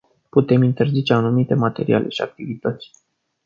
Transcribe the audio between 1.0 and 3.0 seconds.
anumite materiale și activități.